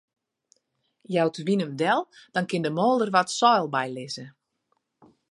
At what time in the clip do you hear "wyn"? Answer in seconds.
1.47-1.63